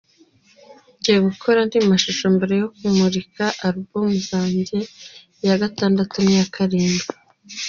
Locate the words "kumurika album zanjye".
2.77-4.77